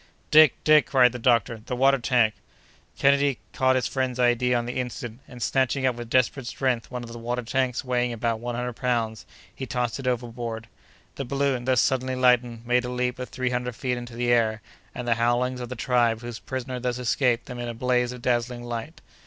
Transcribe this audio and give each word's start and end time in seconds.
"Dick! 0.31 0.55
Dick!" 0.63 0.87
cried 0.87 1.11
the 1.11 1.19
doctor, 1.19 1.61
"the 1.63 1.75
water 1.75 1.99
tank!" 1.99 2.33
Kennedy 2.97 3.37
caught 3.53 3.75
his 3.75 3.85
friend's 3.87 4.17
idea 4.17 4.57
on 4.57 4.65
the 4.65 4.79
instant, 4.79 5.19
and, 5.27 5.43
snatching 5.43 5.85
up 5.85 5.93
with 5.95 6.09
desperate 6.09 6.47
strength 6.47 6.89
one 6.89 7.03
of 7.03 7.11
the 7.13 7.19
water 7.19 7.43
tanks 7.43 7.85
weighing 7.85 8.11
about 8.11 8.39
one 8.39 8.55
hundred 8.55 8.73
pounds, 8.73 9.27
he 9.53 9.67
tossed 9.67 9.99
it 9.99 10.07
overboard. 10.07 10.65
The 11.17 11.25
balloon, 11.25 11.65
thus 11.65 11.81
suddenly 11.81 12.15
lightened, 12.15 12.65
made 12.65 12.83
a 12.83 12.89
leap 12.89 13.19
of 13.19 13.29
three 13.29 13.51
hundred 13.51 13.75
feet 13.75 13.95
into 13.95 14.15
the 14.15 14.29
air, 14.33 14.63
amid 14.95 15.05
the 15.05 15.13
howlings 15.21 15.61
of 15.61 15.69
the 15.69 15.75
tribe 15.75 16.21
whose 16.21 16.39
prisoner 16.39 16.79
thus 16.79 16.97
escaped 16.97 17.45
them 17.45 17.59
in 17.59 17.67
a 17.69 17.75
blaze 17.75 18.11
of 18.11 18.23
dazzling 18.23 18.63
light. 18.63 19.01